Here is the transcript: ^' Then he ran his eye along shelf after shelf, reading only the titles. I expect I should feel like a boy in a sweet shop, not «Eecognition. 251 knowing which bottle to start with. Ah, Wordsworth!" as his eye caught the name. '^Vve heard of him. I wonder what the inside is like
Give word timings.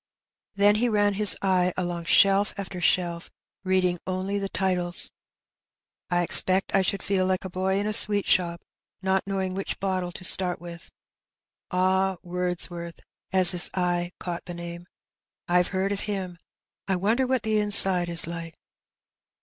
^' 0.57 0.57
Then 0.57 0.75
he 0.77 0.89
ran 0.89 1.13
his 1.13 1.37
eye 1.43 1.73
along 1.77 2.05
shelf 2.05 2.55
after 2.57 2.81
shelf, 2.81 3.29
reading 3.63 3.99
only 4.07 4.39
the 4.39 4.49
titles. 4.49 5.11
I 6.09 6.23
expect 6.23 6.73
I 6.73 6.81
should 6.81 7.03
feel 7.03 7.27
like 7.27 7.45
a 7.45 7.51
boy 7.51 7.77
in 7.77 7.85
a 7.85 7.93
sweet 7.93 8.25
shop, 8.25 8.61
not 9.03 9.21
«Eecognition. 9.27 9.29
251 9.29 9.35
knowing 9.37 9.53
which 9.55 9.79
bottle 9.79 10.11
to 10.13 10.23
start 10.23 10.59
with. 10.59 10.89
Ah, 11.69 12.17
Wordsworth!" 12.23 12.99
as 13.31 13.51
his 13.51 13.69
eye 13.75 14.11
caught 14.19 14.45
the 14.45 14.55
name. 14.55 14.87
'^Vve 15.47 15.67
heard 15.67 15.91
of 15.91 15.99
him. 15.99 16.39
I 16.87 16.95
wonder 16.95 17.27
what 17.27 17.43
the 17.43 17.59
inside 17.59 18.09
is 18.09 18.25
like 18.25 18.55